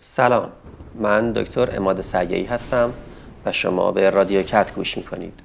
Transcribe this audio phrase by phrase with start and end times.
[0.00, 0.52] سلام.
[0.94, 2.94] من دکتر اماد سیعی هستم
[3.44, 5.40] و شما به رادیو کت گوش می‌کنید.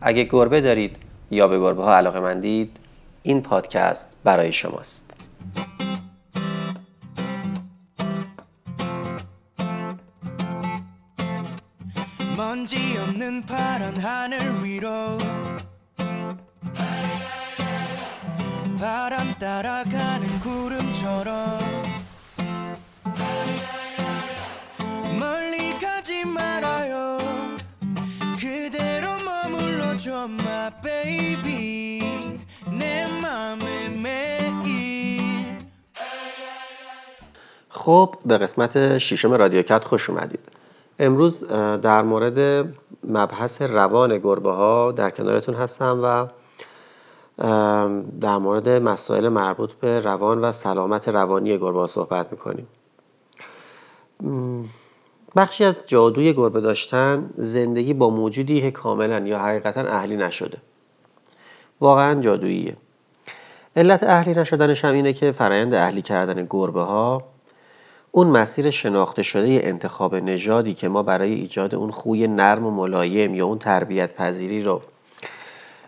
[0.00, 0.96] اگه گربه دارید
[1.30, 2.76] یا به گربه ها علاقه مندید
[3.22, 5.13] این پادکست برای شماست.
[37.84, 40.40] خب به قسمت ششم رادیو کت خوش اومدید.
[40.98, 41.44] امروز
[41.82, 42.68] در مورد
[43.08, 46.26] مبحث روان گربه ها در کنارتون هستم و
[48.20, 52.66] در مورد مسائل مربوط به روان و سلامت روانی گربه ها صحبت می‌کنیم.
[55.36, 60.58] بخشی از جادوی گربه داشتن زندگی با موجودی کاملا یا حقیقتا اهلی نشده.
[61.80, 62.76] واقعا جادوییه.
[63.76, 67.33] علت اهلی نشدنش هم اینه که فرایند اهلی کردن گربه ها
[68.16, 73.34] اون مسیر شناخته شده انتخاب نژادی که ما برای ایجاد اون خوی نرم و ملایم
[73.34, 74.82] یا اون تربیت پذیری رو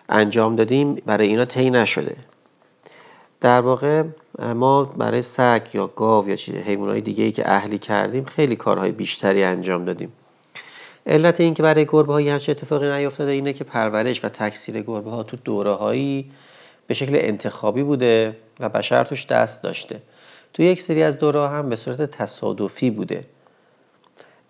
[0.08, 2.16] انجام دادیم برای اینا طی نشده.
[3.40, 4.02] در واقع
[4.54, 9.44] ما برای سگ یا گاو یا حیوانات دیگه ای که اهلی کردیم خیلی کارهای بیشتری
[9.44, 10.12] انجام دادیم.
[11.06, 15.22] علت اینکه برای گربه های همچین اتفاقی نیفتاده اینه که پرورش و تکثیر گربه ها
[15.22, 16.30] تو دوره هایی
[16.86, 20.00] به شکل انتخابی بوده و بشر توش دست داشته.
[20.56, 23.24] تو یک سری از دوره هم به صورت تصادفی بوده.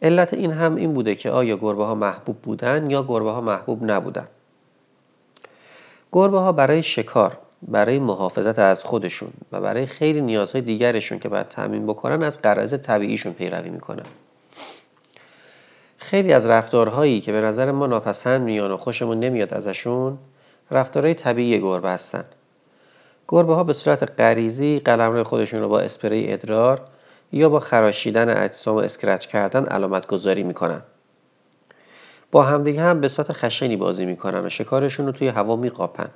[0.02, 3.90] علت این هم این بوده که آیا گربه ها محبوب بودن یا گربه ها محبوب
[3.90, 4.28] نبودن.
[6.12, 11.48] گربه ها برای شکار برای محافظت از خودشون و برای خیلی نیازهای دیگرشون که باید
[11.48, 14.06] تامین بکنن از قرض طبیعیشون پیروی می‌کنن.
[15.98, 20.18] خیلی از رفتارهایی که به نظر ما ناپسند میان و خوشمون نمیاد ازشون
[20.70, 22.24] رفتارهای طبیعی گربه هستن.
[23.29, 26.81] گربه ها به صورت غریزی قلمرو خودشون رو با اسپری ادرار
[27.33, 30.83] یا با خراشیدن اجسام و اسکرچ کردن علامت گذاری می‌کنن.
[32.33, 36.09] با همدیگه هم به صورت خشنی بازی می‌کنن و شکارشون رو توی هوا میقاپن.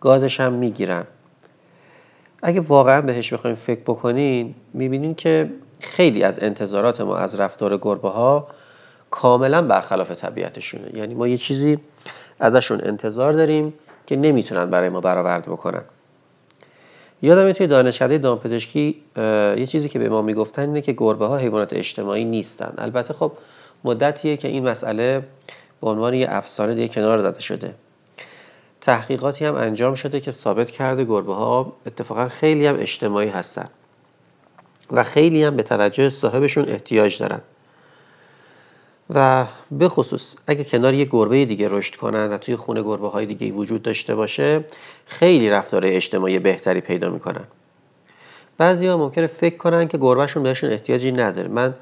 [0.00, 1.04] گازش هم می‌گیرن.
[2.42, 5.50] اگه واقعا بهش بخوایم فکر بکنین می‌بینین که
[5.80, 8.46] خیلی از انتظارات ما از رفتار گربه ها
[9.10, 10.96] کاملا برخلاف طبیعتشونه.
[10.96, 11.78] یعنی ما یه چیزی
[12.40, 13.74] ازشون انتظار داریم
[14.06, 15.82] که نمی‌تونن برای ما برآورده بکنن.
[17.22, 19.02] یادم توی دانشکده دامپزشکی
[19.56, 22.74] یه چیزی که به ما می‌گفتن اینه که گربه ها حیوانات اجتماعی نیستن.
[22.78, 23.32] البته خب
[23.84, 25.22] مدتیه که این مسئله
[25.80, 27.74] به عنوان یه افسانه دیگه کنار زده شده.
[28.80, 33.68] تحقیقاتی هم انجام شده که ثابت کرده گربه ها اتفاقا خیلی هم اجتماعی هستن
[34.90, 37.40] و خیلی هم به توجه صاحبشون احتیاج دارن.
[39.10, 43.26] و به خصوص اگه کنار یه گربه دیگه رشد کنن و توی خونه گربه های
[43.26, 44.64] دیگه وجود داشته باشه
[45.06, 47.44] خیلی رفتار اجتماعی بهتری پیدا می‌کنن.
[48.58, 51.48] بعضی ها ممکنه فکر کنن که گربهشون بهشون احتیاجی نداره.
[51.48, 51.74] من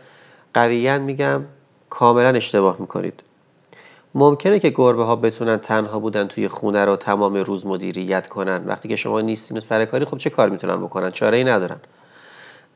[0.54, 1.42] قویا میگم
[1.90, 3.22] کاملا اشتباه می‌کنید.
[4.14, 8.64] ممکنه که گربه ها بتونن تنها بودن توی خونه رو تمام روز مدیریت کنن.
[8.66, 11.80] وقتی که شما نیستین و سر کاری خب چه کار می‌تونن بکنن؟ چاره ای ندارن.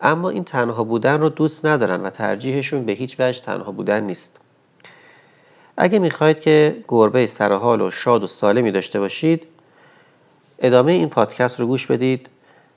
[0.01, 4.39] اما این تنها بودن رو دوست ندارن و ترجیحشون به هیچ وجه تنها بودن نیست.
[5.77, 9.47] اگه می‌خواید که گربه سرحال و شاد و سالمی داشته باشید
[10.59, 12.29] ادامه این پادکست رو گوش بدید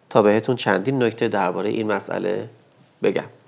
[0.10, 2.50] تا بهتون چندین نکته درباره این مسئله
[3.04, 3.39] بگم.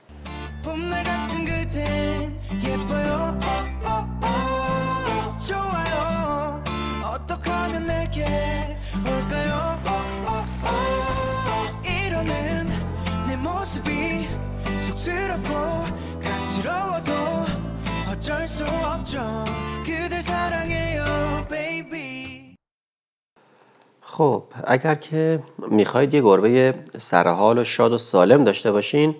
[24.22, 29.16] خب اگر که می‌خواید یه گربه سرحال و شاد و سالم داشته باشین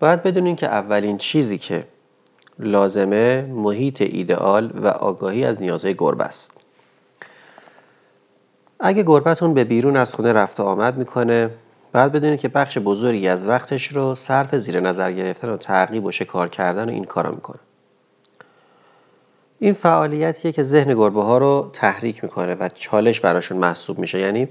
[0.00, 1.84] باید بدونین که اولین چیزی که
[2.58, 6.60] لازمه محیط ایدئال و آگاهی از نیازهای گربه است.
[8.80, 11.50] اگه گربتون به بیرون از خونه رفت آمد می‌کنه
[11.94, 16.12] باید بدونید که بخش بزرگی از وقتش رو صرف زیر نظر گرفتن و تعقیب و
[16.12, 17.58] شکار کردن و این کارا می‌کنه.
[19.62, 24.18] این فعالیتیه که ذهن گربه ها رو تحریک می‌کنه و چالش براشون محسوب میشه.
[24.18, 24.48] یعنی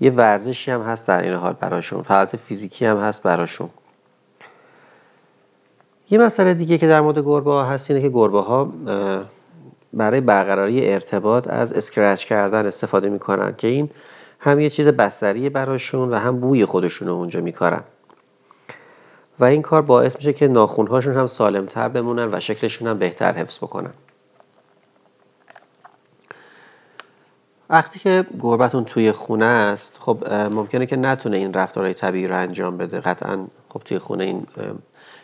[0.00, 3.70] یه ورزشی هم هست در این حال براشون فعالیت فیزیکی هم هست براشون.
[6.10, 8.72] یه مسئله دیگه که در مورد گربه ها هست اینه که گربه ها
[9.92, 13.90] برای برقراری ارتباط از اسکرچ کردن استفاده می‌کنن که این
[14.40, 17.82] هم یه چیز بستری براشون و هم بوی خودشون رو اونجا میکارن.
[19.38, 23.58] و این کار باعث میشه که ناخونهاشون هم سالمتر بمونن و شکلشون هم بهتر حفظ
[23.58, 23.92] بکنن.
[27.70, 32.76] وقتی که گربتون توی خونه است خب ممکنه که نتونه این رفتارهای طبیعی رو انجام
[32.76, 33.00] بده.
[33.00, 34.46] قطعا خب توی خونه این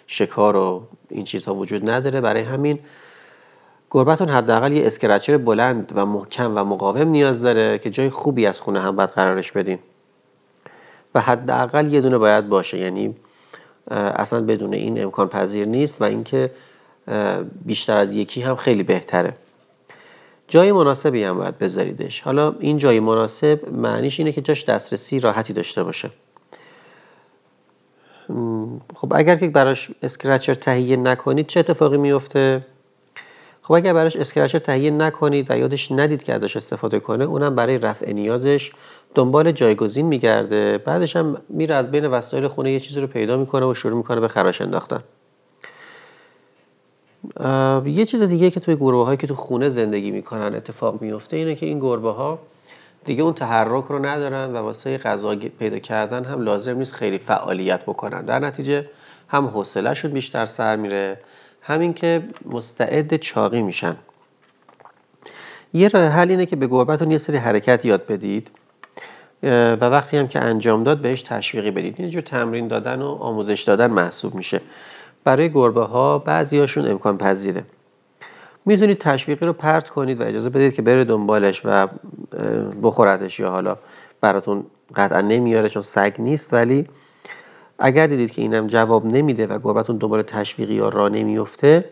[0.07, 2.21] شکار و این چیزها وجود نداره.
[2.21, 2.79] برای همین
[3.91, 8.61] گربتون حداقل یه اسکرچر بلند و محکم و مقاوم نیاز داره که جای خوبی از
[8.61, 9.79] خونه هم باید قرارش بدین.
[11.15, 12.79] و حداقل یه دونه باید باشه.
[12.79, 13.17] یعنی
[13.91, 16.51] اصلا بدون این امکان پذیر نیست و اینکه
[17.65, 19.35] بیشتر از یکی هم خیلی بهتره.
[20.53, 22.21] جای مناسبی هم باید بذاریدش.
[22.21, 26.11] حالا این جای مناسب معنیش اینه که جاش دسترسی راحتی داشته باشه.
[28.95, 32.67] خب اگر که براش scratcher تهیه نکنید چه اتفاقی میفته؟
[33.63, 37.79] خب اگر براش scratcher تهیه نکنید و یادش ندید که ازش استفاده کنه اونم برای
[37.79, 38.73] رفع نیازش
[39.15, 40.79] دنبال جایگزین میگرده.
[40.79, 44.21] بعدش هم میره از بین وسایل خونه یه چیزی رو پیدا می‌کنه و شروع می‌کنه
[44.21, 45.01] به خراش انداختن.
[47.85, 51.55] یه چیز دیگه که توی گربه هایی که تو خونه زندگی می‌کنن اتفاق میفته اینه
[51.55, 52.39] که این گربه ها
[53.05, 57.83] دیگه اون تحرک رو ندارن و واسه غذا پیدا کردن هم لازم نیست خیلی فعالیت
[57.83, 58.25] بکنن.
[58.25, 58.87] در نتیجه
[59.29, 61.19] هم حوصلهشون بیشتر سر میره
[61.63, 63.97] همین که مستعد چاقی میشن.
[65.73, 68.51] یه راه حل اینه که به گربتون یه سری حرکت یاد بدید
[69.43, 71.95] و وقتی هم که انجام داد بهش تشویقی بدید.
[71.99, 74.61] این جور تمرین دادن و آموزش دادن محسوب میشه.
[75.25, 77.65] برای گربه ها بعضی هاشون امکان پذیره.
[78.65, 81.89] می‌تونید تشویقی رو پرت کنید و اجازه بدید که بره دنبالش و
[82.83, 83.77] بخوردش یا حالا
[84.21, 84.65] براتون
[84.95, 86.55] قطعا نمیاره چون سگ نیست.
[86.55, 86.87] ولی
[87.79, 91.85] اگر دیدید که اینم جواب نمیده و گربتون دنبال تشویقی یا راه نمیفته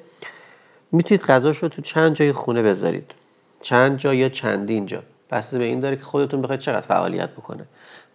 [0.92, 3.10] می‌تونید غذاش رو تو چند جای خونه بذارید.
[3.62, 5.02] چند جا یا چندین جا.
[5.30, 7.64] بسته به این داره که خودتون بخواید چقدر فعالیت بکنه.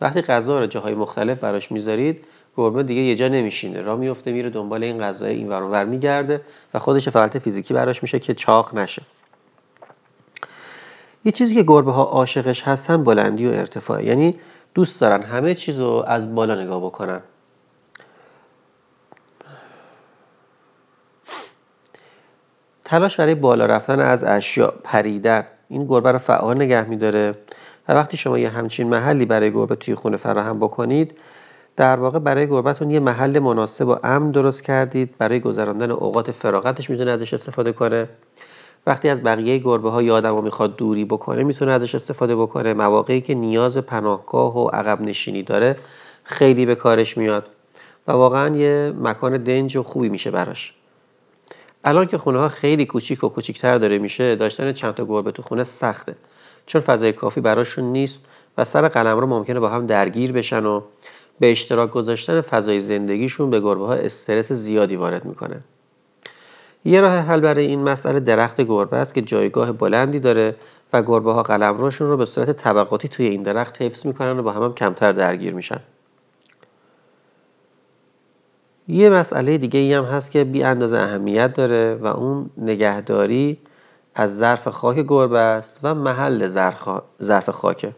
[0.01, 2.25] وقتی غذا رو جاهای مختلف براش می‌ذارید
[2.57, 3.81] گربه دیگه یه جا نمیشینه.
[3.81, 6.41] را میفته میره دنبال این غذای این ور میگرده
[6.73, 9.01] و خودش فعالیت فیزیکی براش میشه که چاق نشه.
[11.25, 14.03] یه چیزی که گربه ها عاشقش هستن بلندی و ارتفاع.
[14.03, 14.39] یعنی
[14.73, 17.21] دوست دارن همه چیز رو از بالا نگاه بکنن.
[22.85, 25.43] تلاش برای بالا رفتن از اشیاء پریدن.
[25.69, 27.35] این گربه رو فعال نگه میداره.
[27.87, 31.17] و وقتی شما یه همچین محلی برای گربه توی خونه فراهم بکنید
[31.77, 35.17] در واقع برای گربتون یه محل مناسب و امن درست کردید.
[35.17, 38.09] برای گذراندن اوقات فراغتش می‌تونه ازش استفاده کنه.
[38.87, 42.73] وقتی از بقیه گربه ها آدم می‌خواد دوری بکنه می‌تونه ازش استفاده بکنه.
[42.73, 45.77] مواقعی که نیاز پناهگاه و عقب نشینی داره
[46.23, 47.49] خیلی به کارش میاد
[48.07, 50.73] و واقعا یه مکان دنج و خوبی میشه براش.
[51.83, 55.41] الان که خونه ها خیلی کوچیک و کوچیکتر داره میشه داشتن چند تا گربه تو
[55.41, 56.15] خونه سخته.
[56.65, 58.25] چون فضای کافی براشون نیست
[58.57, 60.81] و سر قلم رو ممکنه با هم درگیر بشن و
[61.39, 65.61] به اشتراک گذاشتن فضای زندگیشون به گربه ها استرس زیادی وارد می‌کنه.
[66.85, 70.55] یه راه حل برای این مسئله درخت گربه است که جایگاه بلندی داره
[70.93, 74.51] و گربه ها قلمروشون رو به صورت طبقاتی توی این درخت حفظ می‌کنن و با
[74.51, 75.79] هم, هم کمتر درگیر میشن.
[78.87, 83.57] یه مسئله دیگه ای هم هست که بی اندازه اهمیت داره و اون نگهداری
[84.15, 86.47] از ظرف خاک گربه است و محل
[87.21, 87.95] ظرف خاکه.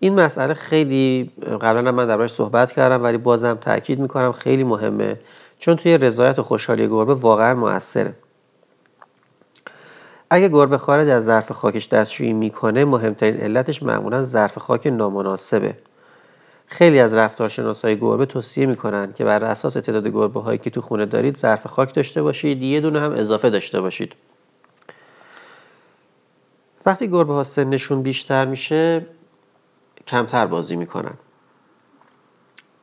[0.00, 5.20] این مسئله خیلی قبلا من دربارش صحبت کردم ولی بازم تاکید می‌کنم خیلی مهمه.
[5.58, 8.14] چون توی رضایت و خوشحالی گربه واقعا موثره.
[10.30, 15.74] اگه گربه خارج از ظرف خاکش دستشویی می‌کنه مهمترین علتش معمولا ظرف خاک نامناسبه.
[16.66, 21.06] خیلی از رفتارشناسای گربه توصیه می‌کنن که بر اساس تعداد گربه هایی که تو خونه
[21.06, 24.12] دارید ظرف خاک داشته باشید یه دونه هم اضافه داشته باشید.
[26.86, 29.06] وقتی گربه ها سنشون بیشتر میشه
[30.06, 31.14] کمتر بازی می‌کنن.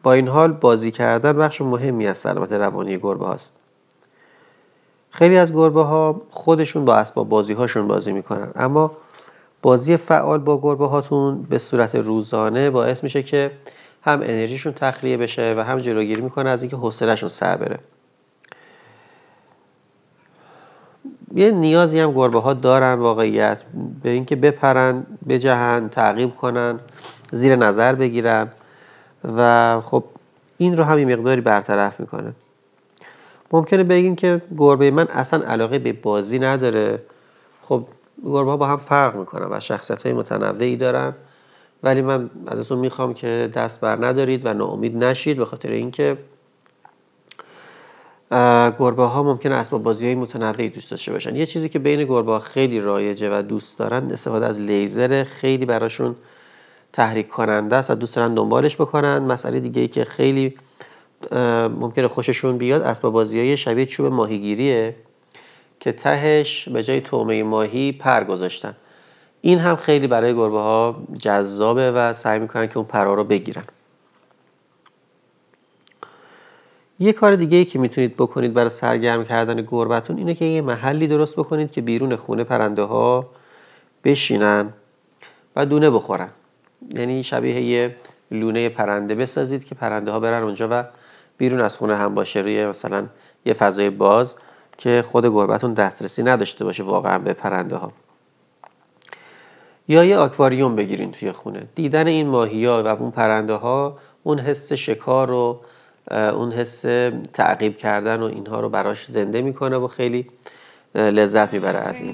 [0.04, 3.60] با این حال بازی کردن بخش مهمی از سلامت روانی گربه هاست.
[5.10, 8.92] خیلی از گربه ها خودشون با اسباب بازی هاشون بازی می‌کنن اما
[9.62, 13.52] بازی فعال با گربه هاتون به صورت روزانه باعث میشه که
[14.02, 17.80] هم انرژیشون تخلیه بشه و هم جلوگیری می‌کنه از اینکه حوصلهشون سر بره.
[21.38, 23.64] یه نیازی هم گربه ها دارن واقعیت.
[24.04, 26.80] به اینکه بپرن بجهن تعقیب کنن
[27.32, 28.48] زیر نظر بگیرن.
[29.38, 30.04] و خب
[30.58, 32.34] این رو هم مقداری برطرف می‌کنه.
[33.52, 37.02] ممکنه بگین که گربه من اصلا علاقه به بازی نداره.
[37.64, 37.86] خب
[38.24, 41.14] گربه ها با هم فرق می‌کنن و شخصیت های متنوعی دارن.
[41.84, 46.18] ولی من ازتون می‌خوام که دست بر ندارید و ناامید نشید به خاطر اینکه
[48.80, 51.36] گربه ها ممکنه اسباب بازی های متنوعی دوست داشته باشن.
[51.36, 55.66] یه چیزی که بین گربه ها خیلی رایجه و دوست دارن استفاده از لیزر خیلی
[55.66, 56.16] براشون
[56.94, 59.18] تحریک کننده است و دوست دارن دنبالش بکنن.
[59.18, 60.54] مسئله دیگه ای که خیلی
[61.80, 64.96] ممکنه خوششون بیاد اسباب بازی های شبیه چوب ماهیگیریه
[65.80, 68.76] که تهش به جای تومه ماهی پر گذاشتن.
[69.42, 73.64] این هم خیلی برای گربه ها جذابه و سعی می‌کنن که اون پرها رو بگیرن.
[77.00, 81.08] یه کار دیگه ای که می‌تونید بکنید برای سرگرم کردن گربتون اینه که یه محلی
[81.08, 83.30] درست بکنید که بیرون خونه پرنده ها
[84.04, 84.74] بشینن
[85.56, 86.30] و دونه بخورن.
[86.96, 87.96] یعنی شبیه یه
[88.32, 90.84] لونه پرنده بسازید که پرنده ها برن اونجا و
[91.38, 92.42] بیرون از خونه هم باشه.
[92.42, 93.06] روی مثلا
[93.46, 94.36] یه فضای باز
[94.78, 97.92] که خود گربتون دسترسی نداشته باشه واقعا به پرنده ها
[99.88, 101.68] یا یه آکواریوم بگیرین توی خونه.
[101.76, 105.60] دیدن این ماهی ها و اون پرنده ها اون حس شکار و
[106.12, 106.82] اون حس
[107.34, 110.28] تعقیب کردن و اینها رو براش زنده می‌کنه و خیلی
[110.96, 112.14] لذت می‌بره از این.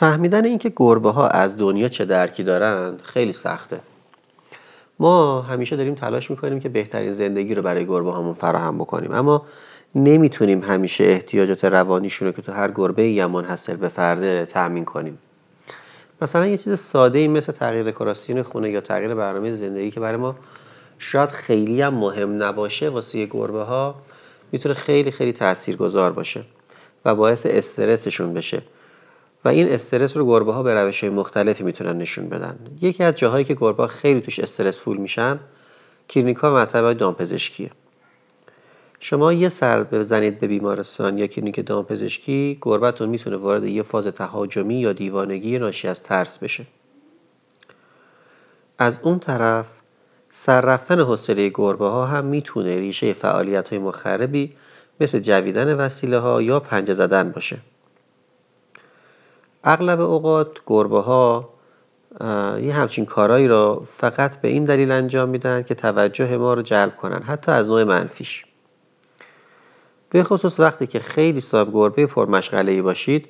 [0.00, 3.80] فهمیدن اینکه گربه ها از دنیا چه درکی دارن خیلی سخته.
[4.98, 9.12] ما همیشه داریم تلاش می‌کنیم که بهترین زندگی رو برای گربه هامون فراهم بکنیم.
[9.12, 9.46] اما
[9.94, 15.18] نمی‌تونیم همیشه احتیاجات روانیشون رو که تو هر گربه یا منحصر به فرده تأمین کنیم.
[16.22, 20.16] مثلا یه چیز ساده ای مثل تغییر دکوراسیون خونه یا تغییر برنامه زندگی که برای
[20.16, 20.34] ما
[20.98, 23.94] شاید خیلی هم مهم نباشه واسه گربه ها
[24.52, 26.42] می‌تونه خیلی خیلی تاثیرگذار باشه
[27.04, 28.62] و باعث استرسشون بشه.
[29.44, 32.58] و این استرس رو گربه ها به روش مختلفی می‌تونن نشون بدن.
[32.82, 35.40] یکی از جاهایی که گربه ها خیلی توش stressful میشن
[36.10, 37.70] کلینیک ها مطب دامپزشکیه.
[39.00, 44.80] شما یه سر بزنید به بیمارستان یا کلینیک دامپزشکی گربتون می‌تونه وارد یه فاز تهاجمی
[44.80, 46.66] یا دیوانگی ناشی از ترس بشه.
[48.78, 49.66] از اون طرف
[50.30, 54.52] سر رفتن حوصله گربه ها هم می‌تونه ریشه فعالیت های مخربی
[55.00, 57.58] مثل جویدن وسیله ها یا پنجه زدن باشه.
[59.64, 61.48] اغلب اوقات گربه ها
[62.62, 66.96] یه همچین کارهایی را فقط به این دلیل انجام میدن که توجه ما رو جلب
[66.96, 68.44] کنن حتی از نوع منفیش.
[70.10, 73.28] به خصوص وقتی که خیلی صاحب گربه پرمشغله ای باشید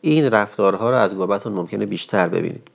[0.00, 2.68] این رفتارها رو از گربهتون ممکنه بیشتر ببینید.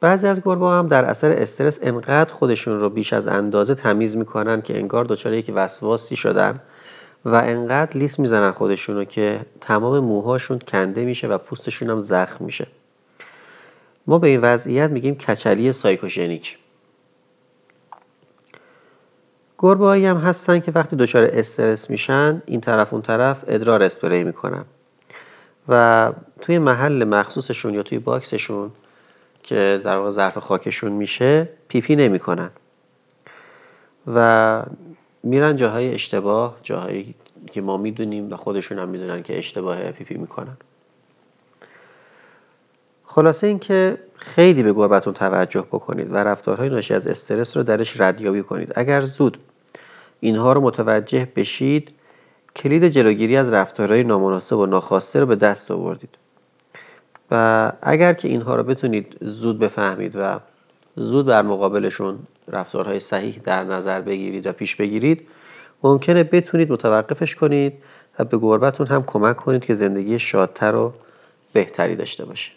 [0.00, 4.62] بعضی از گربه هم در اثر استرس انقدر خودشون رو بیش از اندازه تمیز می‌کنن
[4.62, 6.60] که انگار دچار یک وسواسی شدن.
[7.24, 12.66] و انقدر لیس می‌زنن خودشونو که تمام موهاشون کنده میشه و پوستشون هم زخم میشه.
[14.06, 16.58] ما به این وضعیت میگیم کچلی psychogenic.
[19.58, 24.64] گربه هم هستن که وقتی دچار استرس میشن این طرف اون طرف ادرار اسپری می‌کنن.
[25.68, 28.70] و توی محل مخصوصشون یا توی box شون
[29.42, 32.50] که در واقع ظرف خاکشون میشه پیپی نمی‌کنن.
[34.14, 34.62] و
[35.22, 37.14] میرن جاهای اشتباه جاهایی
[37.50, 40.56] که ما می‌دونیم و خودشون هم می‌دونن که اشتباه پیپی می‌کنن.
[43.04, 48.42] خلاصه اینکه خیلی به گربتون توجه بکنید و رفتارهای ناشی از استرس رو درش ردیابی
[48.42, 48.72] کنید.
[48.76, 49.38] اگر زود
[50.20, 51.92] اینها رو متوجه بشید
[52.56, 56.18] کلید جلوگیری از رفتارهای نامناسب و ناخواسته رو به دست آوردید.
[57.30, 60.40] و اگر که اینها رو بتونید زود بفهمید و
[60.96, 62.18] زود بر مقابلشون
[62.50, 65.28] رفتارهای صحیح در نظر بگیرید و پیش بگیرید.
[65.82, 67.72] ممکنه بتونید متوقفش کنید
[68.18, 70.92] و به گربتون هم کمک کنید که زندگی شادتر و
[71.52, 72.50] بهتری داشته باشه.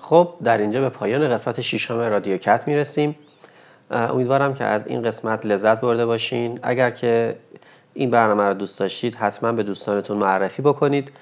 [0.00, 3.16] خب در اینجا به پایان قسمت ششم رادیو کت می‌رسیم.
[3.90, 6.60] امیدوارم که از این قسمت لذت برده باشین.
[6.62, 7.36] اگر که
[7.98, 11.12] این برنامه رو دوست داشتید حتما به دوستانتون معرفی بکنید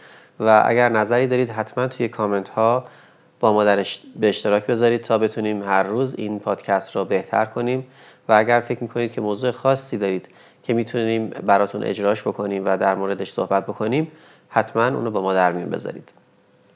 [0.41, 2.85] و اگر نظری دارید حتما توی کامنت ها
[3.41, 7.87] با ما درش به اشتراک بذارید تا بتونیم هر روز این پادکست رو بهتر کنیم.
[8.29, 10.29] و اگر فکر می‌کنید که موضوع خاصی دارید
[10.63, 14.13] که می‌تونیم براتون اجراش بکنیم و در موردش صحبت بکنیم
[14.49, 16.13] حتما اونو با ما در میون بذارید.